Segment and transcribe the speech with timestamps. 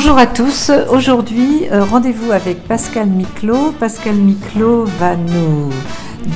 [0.00, 0.70] Bonjour à tous.
[0.92, 3.72] Aujourd'hui, euh, rendez-vous avec Pascal Miclot.
[3.80, 5.70] Pascal Miclot va nous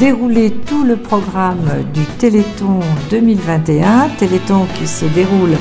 [0.00, 2.80] dérouler tout le programme du Téléthon
[3.10, 4.08] 2021.
[4.18, 5.56] Téléthon qui se déroule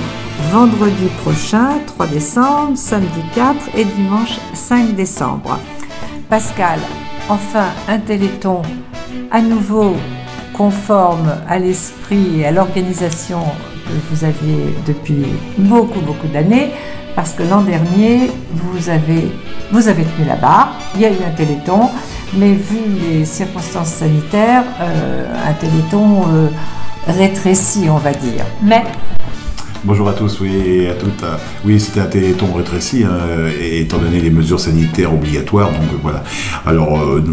[0.51, 5.59] vendredi prochain, 3 décembre, samedi 4 et dimanche 5 décembre.
[6.27, 6.79] Pascal,
[7.29, 8.63] enfin un Téléthon
[9.29, 9.95] à nouveau
[10.57, 13.43] conforme à l'esprit et à l'organisation
[14.09, 15.25] vous aviez depuis
[15.57, 16.71] beaucoup, beaucoup d'années,
[17.15, 19.31] parce que l'an dernier, vous avez,
[19.71, 21.89] vous avez tenu la barre, il y a eu un téléthon,
[22.33, 26.47] mais vu les circonstances sanitaires, euh, un téléthon euh,
[27.07, 28.45] rétréci, on va dire.
[28.63, 28.83] Mais
[29.83, 31.23] Bonjour à tous, oui, et à toutes.
[31.65, 33.17] Oui, c'était un téléthon rétréci, hein,
[33.59, 35.71] étant donné les mesures sanitaires obligatoires.
[35.71, 36.23] Donc voilà.
[36.67, 37.23] Alors, euh,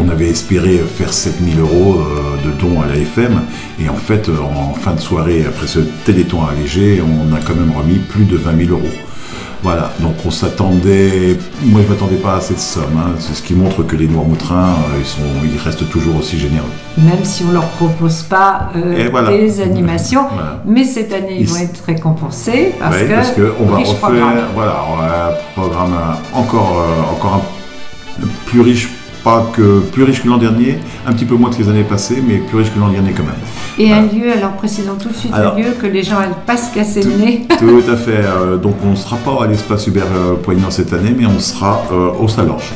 [0.00, 3.42] on avait espéré faire 7000 euros euh, de dons à la FM,
[3.80, 7.70] et en fait, en fin de soirée, après ce téléthon allégé, on a quand même
[7.70, 9.11] remis plus de 20 000 euros.
[9.62, 13.12] Voilà, donc on s'attendait, moi je m'attendais pas à cette somme, hein.
[13.20, 16.66] c'est ce qui montre que les Noirmoutrins, euh, ils, sont, ils restent toujours aussi généreux.
[16.98, 19.30] même si on leur propose pas euh, voilà.
[19.30, 20.60] des animations, Voilà.
[20.66, 23.76] mais cette année ils Ils- vont être récompensés parce Ouais, que, parce que on va
[23.78, 24.38] refaire programme.
[24.54, 27.34] voilà un programme euh, encore euh, encore
[28.20, 28.88] un, plus riche
[29.22, 32.20] pas que plus riche que l'an dernier un petit peu moins que les années passées
[32.26, 33.32] mais plus riche que l'an dernier quand même
[33.78, 36.28] Et un lieu, alors précisons tout de suite Alors- un lieu que les gens n'aillent
[36.46, 37.46] pas se casser le nez.
[37.58, 40.92] tout à fait euh, donc on ne sera pas à l'espace Hubert euh, Poignant cette
[40.92, 42.70] année mais on sera euh, au Salorge.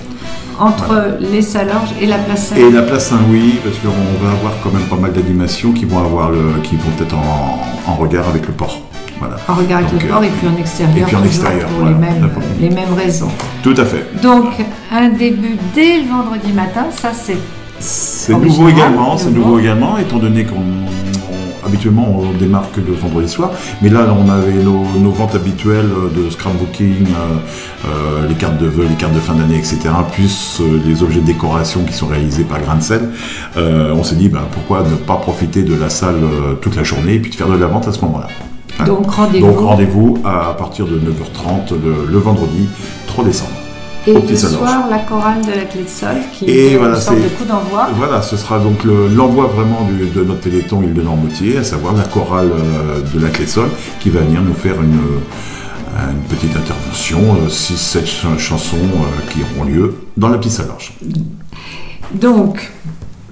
[0.58, 4.52] Entre les Salorges et la place Saint- et la place Saint-Louis parce qu'on va avoir
[4.64, 8.26] quand même pas mal d'animations qui vont avoir le qui vont être en, en regard
[8.28, 8.80] avec le port.
[9.18, 9.36] Voilà.
[9.48, 11.78] En regard avec Donc, le port et puis en extérieur, et puis en extérieur, pour
[11.80, 12.30] voilà, les, mêmes,
[12.60, 13.28] les mêmes raisons.
[13.62, 14.06] tout à fait.
[14.22, 14.46] Donc
[14.92, 17.36] un début dès le vendredi matin, ça c'est
[17.78, 19.58] C'est nouveau également, c'est nouveau.
[19.58, 23.50] également, étant donné qu'on on- habituellement on démarre que le vendredi soir,
[23.82, 28.66] mais là on avait nos, nos ventes habituelles de scrapbooking, euh, euh, les cartes de
[28.66, 29.78] vœux, les cartes de fin d'année, etc.,
[30.12, 33.08] plus euh, les objets de décoration qui sont réalisés par Grain de Sel.
[33.56, 36.20] On s'est dit ben, pourquoi ne pas profiter de la salle
[36.62, 38.28] toute la journée et puis de faire de la vente à ce moment-là.
[38.78, 38.84] Hein.
[39.40, 40.18] donc rendez-vous.
[40.24, 42.68] À partir de 9h30 le, le vendredi
[43.06, 43.50] 3 décembre.
[44.06, 46.94] Et au le soir, la chorale de la clé de sol qui Et est voilà,
[46.94, 47.88] une sorte de coup d'envoi.
[47.94, 51.64] Voilà, ce sera donc le- l'envoi vraiment du- de notre téléthon Île de Normoutier, à
[51.64, 53.68] savoir la chorale euh, de la Clé-Sol,
[54.00, 58.06] qui va venir nous faire une, euh, une petite intervention, 6-7
[58.38, 60.92] chansons euh, qui auront lieu dans la petite Salorge.
[62.14, 62.70] Donc,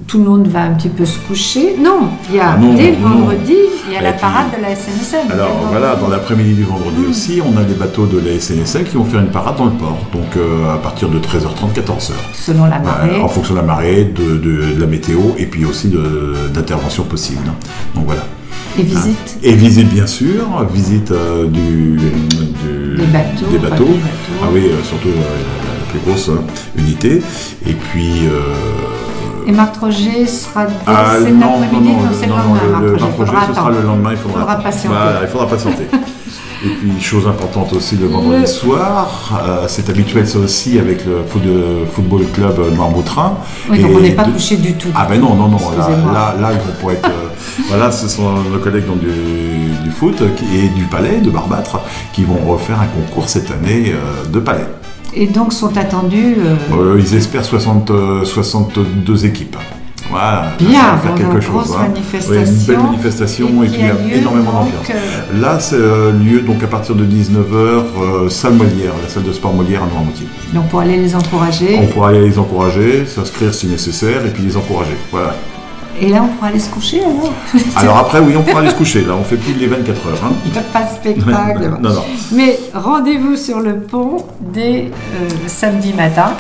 [0.08, 1.76] tout le monde va un petit peu se coucher.
[1.78, 3.54] Non, il y a Ah non, dès le vendredi,
[3.86, 5.30] il y a Et la puis- parade de la SNSM.
[5.32, 8.96] Alors voilà, dans l'après-midi du vendredi aussi, on a des bateaux de la SNSL qui
[8.96, 12.10] vont faire une parade dans le port, donc euh, à partir de 13h30, 14h.
[12.34, 13.20] Selon la marée.
[13.20, 15.92] en fonction de la marée, de, de- de la météo et puis aussi
[16.52, 17.42] d'interventions possibles.
[17.48, 17.54] hein.
[17.94, 18.24] Donc voilà.
[18.76, 19.38] Et visite.
[19.44, 23.84] Et visite bien sûr, visite euh, du, du- Des bateaux, des enfin, bateaux.
[23.84, 24.40] des bateaux.
[24.42, 26.42] Ah oui, euh, surtout la, la plus grosse hein,
[26.76, 27.22] unité.
[27.68, 28.26] Et puis.
[28.26, 28.40] euh,
[29.46, 33.04] Et Marc Roger sera ah, c'est non, non, non, c'est le lendemain, Roger.
[33.18, 34.88] Roger, ce sera le lendemain, il faudra, Faudra patienter.
[34.96, 35.86] Voilà, il faudra patienter.
[36.64, 41.04] Et puis, chose importante aussi le vendredi Le- soir, euh, c'est habituel ça aussi avec
[41.04, 43.34] le foot- de- football club Noirmoutrin.
[43.70, 44.88] Oui, donc Et on n'est pas de- couché du tout.
[44.94, 47.08] Ah ben non, non, non, là, là, là, ils vont pouvoir être...
[47.10, 47.28] euh,
[47.68, 49.08] voilà, ce sont nos collègues donc, du,
[49.84, 51.80] du foot et du palais, de Barbâtre,
[52.14, 54.64] qui vont refaire un concours cette année euh, de palais.
[55.16, 56.36] Et donc sont attendus.
[56.38, 56.56] euh,
[56.96, 59.56] Euh, ils espèrent 60, euh, 62 équipes.
[60.10, 61.52] Voilà, Bien, ça va faire quelque chose.
[61.68, 61.88] grosse hein.
[61.88, 62.44] manifestation.
[62.52, 64.90] Une belle manifestation et, et puis a il y a lieu, énormément d'ambiance.
[64.90, 69.32] euh, Là, c'est euh, lieu donc à partir de 19h, salle Molière, la salle de
[69.32, 70.26] sport Molière à Noirmoutier.
[70.52, 71.78] Donc pour aller les encourager.
[71.82, 74.96] On pourra aller les encourager, s'inscrire si nécessaire et puis les encourager.
[75.10, 75.34] Voilà.
[76.00, 77.32] Et là, on pourra aller se coucher alors.
[77.76, 79.02] Alors après, oui, on pourra aller se coucher.
[79.04, 80.20] Là, on fait plus les 24 heures.
[80.24, 80.32] hein.
[80.44, 81.70] Il n'y a pas de spectacle.
[81.80, 82.02] non, non.
[82.32, 86.32] Mais rendez-vous sur le pont dès euh, samedi matin.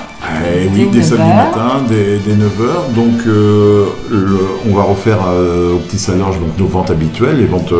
[0.46, 1.44] Eh oui, Dès dès samedi 9 heures.
[1.46, 2.94] matin, dès, 9h.
[2.94, 4.38] Donc, euh, le-
[4.70, 7.72] on va refaire euh, au petit Salorge donc, nos ventes habituelles, les ventes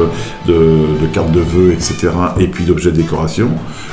[0.47, 2.09] de, de cartes de vœux, etc.
[2.39, 3.49] Et puis d'objets de décoration.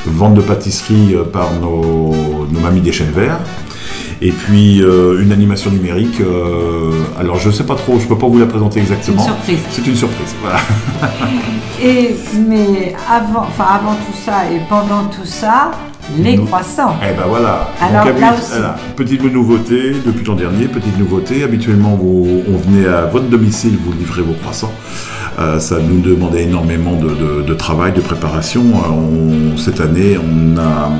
[0.06, 2.13] Vente de pâtisserie par nos,
[2.51, 3.39] nos mamies des chênes verts.
[4.24, 6.22] Et puis euh, une animation numérique.
[6.22, 9.24] euh, alors, je ne sais pas trop, je ne peux pas vous la présenter exactement.
[9.24, 9.60] C'est une surprise.
[9.72, 10.60] C'est une surprise, voilà.
[11.84, 12.16] Et,
[12.48, 15.72] mais avant, enfin, avant tout ça et pendant tout ça,
[16.20, 16.96] les Nous- croissants.
[17.02, 17.70] Eh ben voilà.
[17.82, 18.52] Alors, Donc, là aussi.
[18.52, 18.76] voilà.
[18.96, 21.44] Petite nouveauté depuis l'an dernier, petite nouveauté.
[21.44, 24.72] Habituellement, vous, on venait à votre domicile, vous livrez vos croissants.
[25.40, 28.62] Euh, ça nous demandait énormément de, de- de travail, de préparation.
[28.64, 30.92] On- cette année, on a,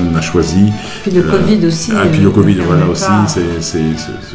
[0.00, 0.72] on a choisi.
[1.02, 1.92] Puis le Covid aussi.
[1.94, 3.04] Ah, puis le Covid, voilà aussi.
[3.60, 3.80] C'est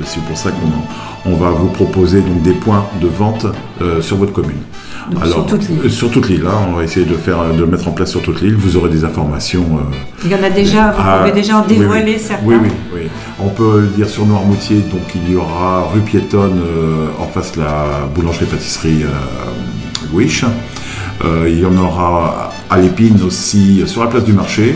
[0.01, 3.45] aussi pour ça qu'on on va vous proposer donc des points de vente
[4.01, 4.57] sur votre commune.
[5.21, 5.91] Alors, sur toute l'île.
[5.91, 8.41] Sur toute l'île, hein, on va essayer de faire, de mettre en place sur toute
[8.41, 8.55] l'île.
[8.55, 9.65] Vous aurez des informations.
[10.23, 10.91] il y en a déjà.
[10.91, 12.43] Vous pouvez déjà en dévoiler certains.
[12.45, 13.01] Oui, oui, oui.
[13.39, 14.77] On peut le dire sur Noirmoutier.
[14.77, 16.61] Donc il y aura rue piétonne
[17.19, 19.05] en face de la boulangerie-pâtisserie
[20.13, 20.45] Wish.
[21.47, 24.75] il y en aura à l'épine aussi sur la place du marché.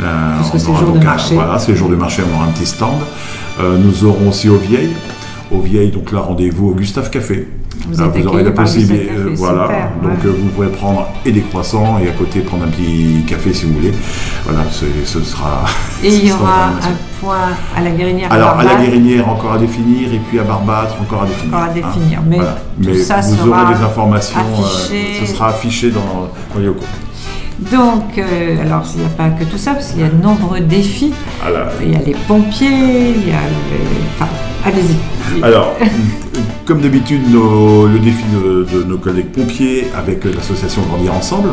[0.00, 1.34] Euh, Parce que c'est jour de marché.
[1.34, 3.00] Voilà, c'est jour de marché, on aura un petit stand.
[3.60, 4.94] Euh, nous aurons aussi au Vieilles.
[5.50, 7.48] Au Vieilles, donc là, rendez-vous au Gustave Café.
[7.86, 9.10] Vous, euh, vous aurez la possibilité.
[9.36, 9.68] voilà,
[10.02, 13.66] donc vous pourrez prendre et des croissants et à côté prendre un petit café si
[13.66, 13.92] vous voulez.
[14.44, 15.64] Voilà, ce sera.
[16.02, 17.36] Et il y aura un point
[17.76, 18.32] à la Guérinière.
[18.32, 21.54] Alors à la Guérinière encore à définir et puis à Barbâtre encore à définir.
[21.54, 22.38] Encore à définir, mais,
[22.78, 24.38] mais ça vous aurez des informations.
[24.38, 25.26] Affiché...
[25.26, 26.84] ce sera affiché dans, dans les locaux.
[27.58, 30.22] Donc, euh, alors il n'y a pas que tout ça, parce qu'il y a de
[30.22, 31.12] nombreux défis.
[31.82, 34.04] Il y a les pompiers, il y a les...
[34.14, 34.28] Enfin,
[34.64, 35.42] allez-y.
[35.42, 35.74] Alors,
[36.64, 41.50] comme d'habitude, le défi de, nos collègues pompiers avec l'association Grandir Ensemble.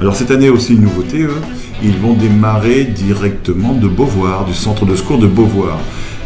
[0.00, 1.40] Alors cette année aussi une nouveauté, eux,
[1.82, 5.78] ils vont démarrer directement de Beauvoir, du centre de secours de Beauvoir.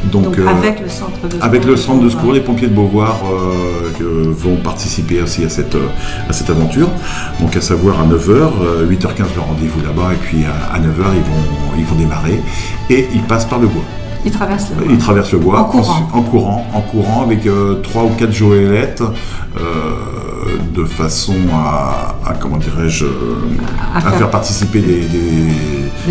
[0.05, 1.45] Donc, euh, avec le centre de secours.
[1.45, 5.77] Avec le centre de secours, les pompiers de Beauvoir euh, vont participer aussi à cette,
[6.29, 6.89] à cette aventure.
[7.41, 10.85] Donc à savoir à 9h, 8h15 le rendez-vous là-bas, et puis à, 9h
[11.15, 12.41] ils vont, ils vont démarrer.
[12.91, 13.83] Et ils passent par le bois.
[14.25, 14.93] Ils traversent le bois.
[14.93, 18.33] Ils traversent le bois en courant, en, courant, en courant avec euh, trois ou quatre
[18.33, 19.03] joëlettes.
[20.75, 23.05] de façon à, comment dirais-je,
[23.95, 25.03] à, faire, participer des,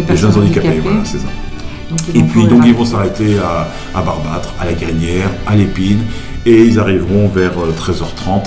[0.03, 0.79] des, jeunes handicapés.
[0.83, 1.27] Voilà, c'est ça
[2.13, 3.67] et puis donc ils vont s'arrêter à,
[3.97, 5.99] à, Barbâtre, à la Grinière, à l'Épine,
[6.45, 8.39] et ils arriveront vers 13h30 euh,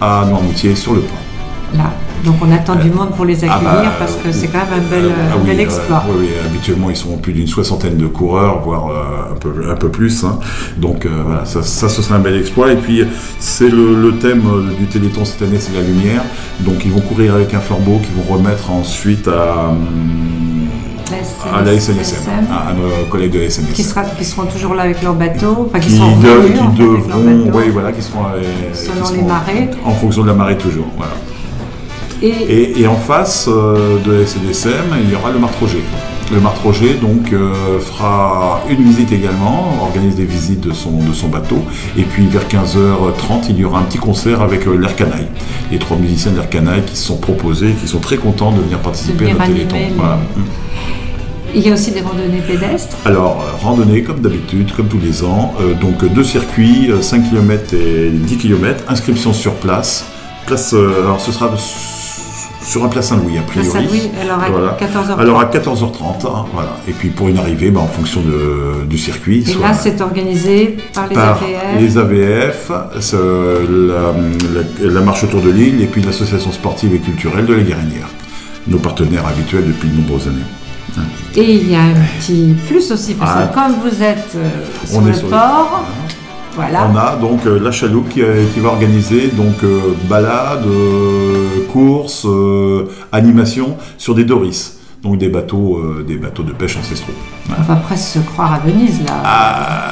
[0.00, 1.76] à Noirmoutier sur le pont.
[1.76, 1.90] Là.
[2.24, 4.80] Donc on attend du monde pour les ah accueillir bah, parce que c'est quand même
[4.84, 6.04] un bel, ah bel exploit.
[6.18, 9.88] oui, habituellement ils sont plus d'une soixantaine de coureurs, voire euh, un, peu, un peu
[9.90, 10.24] plus.
[10.24, 10.38] Hein.
[10.78, 12.72] Donc euh, voilà, ça, ça, ce sera un bel exploit.
[12.72, 13.04] Et puis
[13.38, 14.42] c'est le, thème
[14.78, 16.22] du Téléthon cette année, c'est la lumière.
[16.60, 19.68] Donc ils vont courir avec un flambeau qu'ils vont remettre ensuite à...
[19.68, 20.45] Hum,
[21.54, 23.72] à la SNSM, à, nos collègues de la SNSM.
[23.72, 26.78] Qui, sera, qui seront toujours là avec leur bateau, enfin qui, qui, sont de, qui
[26.78, 28.24] devront, oui, voilà, qui seront,
[28.72, 29.70] selon les marées.
[29.84, 31.12] En fonction de la marée toujours, voilà.
[32.22, 34.70] Et, et, en face euh, de la SNSM,
[35.02, 35.82] il y aura le Martroger.
[36.32, 41.28] Le Martroger donc euh, fera une visite également, organise des visites de son, de son
[41.28, 41.58] bateau,
[41.96, 45.28] et puis vers 15h30 il y aura un petit concert avec euh, l'Air Canaille.
[45.70, 48.60] Les trois musiciens de l'Air Canaille qui se sont proposés, qui sont très contents de
[48.60, 49.76] venir participer à notre téléthon.
[49.96, 50.18] Voilà.
[51.54, 55.24] Il y a aussi des randonnées pédestres Alors, euh, randonnées comme d'habitude, comme tous les
[55.24, 55.54] ans.
[55.60, 60.04] Euh, donc deux circuits, 5 euh, km et 10 km, inscription sur place.
[60.46, 61.50] place alors ce sera
[62.66, 63.68] sur un place Saint-Louis, a priori.
[63.68, 65.20] Saint-Louis, alors à 14h30.
[65.20, 66.76] Alors à 14h30, hein, voilà.
[66.88, 69.44] Et puis pour une arrivée, bah, en fonction de, du circuit.
[69.48, 71.40] Et là, c'est organisé par les AVF
[71.78, 72.72] Les AVF,
[73.12, 78.08] la, la, marche autour de l'île et puis l'association sportive et culturelle de la Guérinière.
[78.66, 80.42] Nos partenaires habituels depuis de nombreuses années.
[81.36, 83.52] Et il y a un petit plus aussi, parce que ah.
[83.54, 84.48] comme vous êtes euh,
[84.86, 85.84] sur le port,
[86.56, 86.90] voilà.
[86.90, 89.64] On a donc euh, la chaloupe qui, euh, qui, va organiser donc
[90.08, 90.66] balades,
[91.72, 92.26] courses,
[93.12, 94.72] animations sur des doris
[95.02, 97.12] donc des bateaux, des bateaux de pêche ancestraux.
[97.56, 99.22] On va presque se croire à Venise là.
[99.24, 99.90] Ah,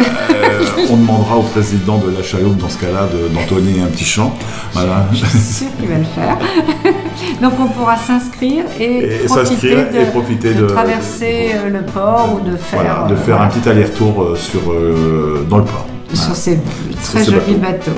[0.90, 4.34] on demandera au président de la chaloupe dans ce cas-là d'entonner un petit chant.
[4.72, 5.06] Voilà.
[5.12, 6.36] Je suis sûr qu'il va le faire.
[7.42, 13.16] Donc on pourra s'inscrire et, profiter, de, traverser euh, le port ou de faire, de
[13.16, 15.86] faire un petit aller-retour euh, sur, euh, dans le port.
[16.14, 16.58] Sur ces
[17.02, 17.90] très jolis bateaux.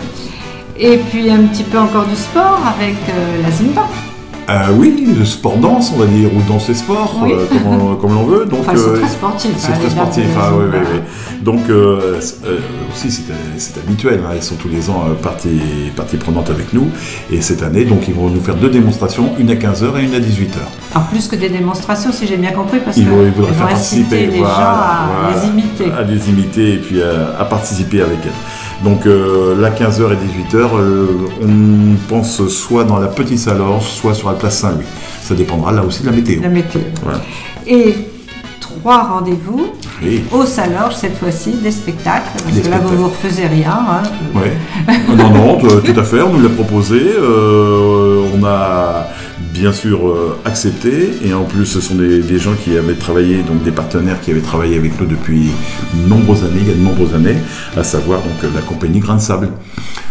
[0.79, 2.97] Et puis un petit peu encore du sport avec
[3.43, 3.87] la Zimba.
[4.49, 7.47] Euh, oui, sport danse, on va dire, ou danse et sport, euh,
[8.01, 8.45] comme, l'on veut.
[8.45, 9.51] Donc, c'est euh, très sportif.
[9.59, 11.01] C'est hein, très sportif, ah, oui, oui, oui.
[11.43, 11.63] Donc,
[12.93, 15.61] aussi, c'est habituel, hein, ils sont tous les ans partie,
[15.97, 16.89] partie prenante avec nous.
[17.31, 20.15] Et cette année, donc, ils vont nous faire deux démonstrations, une à 15h et une
[20.15, 20.59] à 18h.
[20.95, 24.39] Alors, plus que des démonstrations, si j'ai bien compris, parce qu'ils vont, faire participer les
[24.39, 25.91] gens à les imiter.
[25.91, 28.31] À les imiter et puis à, à participer avec elles.
[28.85, 31.07] Donc euh, là, 15h et 18h, euh,
[31.43, 34.85] on pense soit dans la Petite Salorge, soit sur la place Saint-Louis.
[35.23, 36.41] Ça dépendra là aussi de la météo.
[36.43, 36.83] La météo.
[37.67, 37.95] Et
[38.61, 39.73] trois rendez-vous
[40.31, 43.79] au Salorge cette fois-ci, des spectacles, parce que là vous ne vous refaisez rien.
[43.91, 44.03] Hein.
[44.35, 44.49] Oui.
[45.17, 47.01] non, non, tout à fait, on nous l'a proposé.
[47.01, 49.09] Euh, on a
[49.59, 53.63] bien sûr euh, accepté et en plus ce sont des, gens qui avaient travaillé, donc
[53.63, 55.51] des partenaires qui avaient travaillé avec nous depuis
[55.95, 57.37] de nombreuses années, il y a de nombreuses années,
[57.77, 59.49] à savoir donc la compagnie Grain de Sable.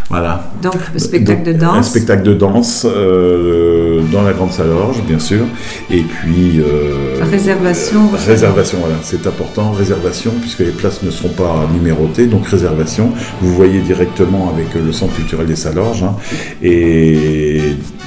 [0.09, 0.51] Voilà.
[0.61, 1.77] Donc, spectacle de danse.
[1.77, 5.45] Un spectacle de danse euh, dans la grande salle Orge, bien sûr.
[5.89, 6.59] Et puis.
[6.59, 8.09] Euh, réservation.
[8.27, 9.71] réservation, voilà, c'est important.
[9.71, 12.27] Réservation, puisque les places ne seront pas numérotées.
[12.27, 13.09] Donc, réservation.
[13.41, 16.03] Vous voyez directement avec le centre culturel des salles Orge.
[16.03, 16.15] Hein.
[16.61, 17.59] et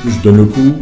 [0.07, 0.75] je donne le coup.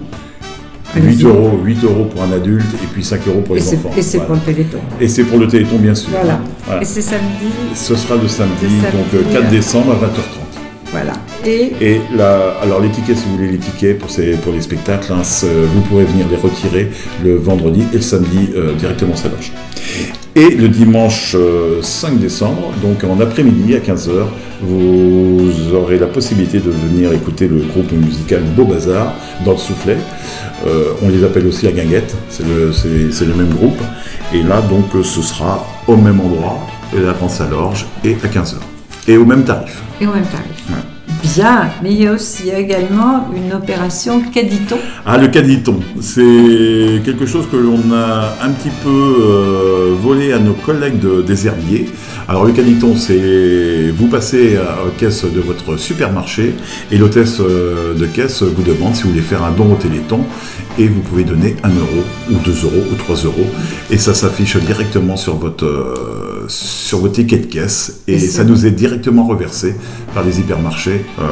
[0.94, 3.90] 8 euros, 8 euros pour un adulte et puis 5 euros pour les enfants.
[3.96, 4.78] Et c'est pour le Téléthon.
[5.00, 6.10] Et c'est pour le Téléthon, bien sûr.
[6.10, 6.40] Voilà.
[6.80, 10.45] Et c'est samedi Ce sera le samedi, donc 4 décembre à 20h30.
[10.92, 11.12] Voilà.
[11.44, 14.60] Et, et là, alors les tickets, si vous voulez les tickets pour, ces, pour les
[14.60, 16.90] spectacles, hein, vous pourrez venir les retirer
[17.22, 19.52] le vendredi et le samedi euh, directement à Saloche.
[20.34, 21.34] Et le dimanche
[21.82, 24.26] 5 euh, décembre, donc en après-midi à 15h,
[24.62, 29.14] vous aurez la possibilité de venir écouter le groupe musical Beau Bazar
[29.44, 29.96] dans le soufflet.
[30.66, 33.80] Euh, on les appelle aussi la guinguette, c'est le, le, même groupe.
[34.34, 36.58] Et là, donc, ce sera au même endroit,
[36.94, 38.75] et la France à l'Orge, et à 15h.
[39.08, 39.82] Et au même tarif.
[40.00, 40.66] Et au même tarif.
[41.34, 44.76] Bien, mais il y a aussi également une opération caditon.
[45.04, 50.38] Ah, le caditon, c'est quelque chose que l'on a un petit peu euh, volé à
[50.38, 51.86] nos collègues des herbiers.
[52.28, 56.54] Alors le caditon, c'est vous passez à la caisse de votre supermarché
[56.90, 60.20] et l'hôtesse euh, de caisse vous demande si vous voulez faire un don au Téléthon
[60.78, 63.46] et vous pouvez donner 1 euro ou 2 euros ou 3 euros
[63.90, 68.66] et ça s'affiche directement sur votre, euh, sur votre ticket de caisse et, ça nous
[68.66, 69.74] est directement reversé
[70.14, 71.24] par les hypermarchés euh,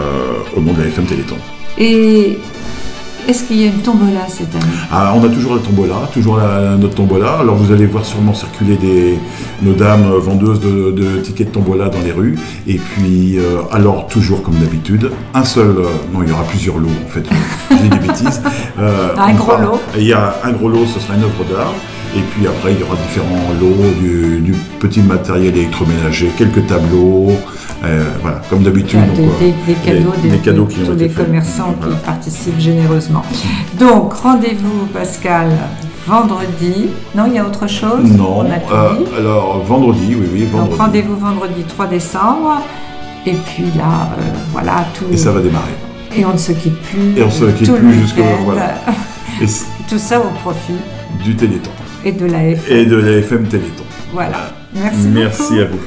[0.56, 1.36] au nom de la FM Téléthon.
[1.78, 2.38] Et
[3.28, 6.38] est-ce qu'il y a une tombola cette année ah, On a toujours la tombola, toujours
[6.78, 7.38] notre tombola.
[7.40, 9.18] Alors vous allez voir sûrement circuler des,
[9.62, 12.36] nos dames vendeuses de, tickets de tombola dans les rues.
[12.66, 16.78] Et puis, euh, alors toujours comme d'habitude, un seul, euh, non il y aura plusieurs
[16.78, 17.24] lots en fait,
[17.70, 18.42] j'ai des bêtises.
[18.78, 21.72] un gros lot Il y a un gros lot, ce sera une œuvre d'art.
[22.16, 27.32] Et puis après, il y aura différents lots, du, petit matériel électroménager, quelques tableaux,
[27.86, 29.00] euh, voilà, comme d'habitude.
[29.14, 33.22] Des, des, cadeaux, des, cadeaux qui tous ont les commerçants qui participent généreusement.
[33.78, 35.48] Donc, rendez-vous, Pascal,
[36.06, 36.88] vendredi.
[37.14, 40.70] Non, il y a autre chose Non, euh, alors vendredi, oui, oui, vendredi.
[40.70, 42.62] Donc, rendez-vous vendredi 3 décembre.
[43.26, 44.22] Et puis là, euh,
[44.52, 45.06] voilà, tout.
[45.10, 45.72] Et ça va démarrer.
[46.16, 47.18] Et on ne se quitte plus.
[47.18, 48.22] Et on se quitte plus jusqu'au.
[48.44, 48.74] Voilà.
[49.88, 50.74] tout ça au profit
[51.24, 51.70] du Téléthon.
[52.04, 52.76] Et de la FM.
[52.76, 53.84] Et de la FM Téléthon.
[54.12, 54.52] Voilà.
[54.74, 55.78] Merci, Merci à vous.